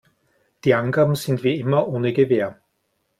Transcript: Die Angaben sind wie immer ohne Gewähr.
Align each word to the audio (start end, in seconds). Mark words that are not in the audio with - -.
Die 0.63 0.73
Angaben 0.73 1.13
sind 1.13 1.43
wie 1.43 1.59
immer 1.59 1.87
ohne 1.87 2.11
Gewähr. 2.11 2.59